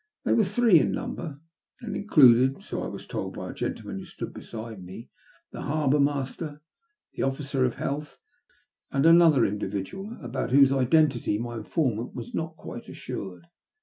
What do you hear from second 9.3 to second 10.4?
individual,